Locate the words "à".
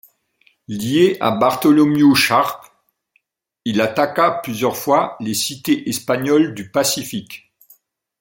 1.19-1.29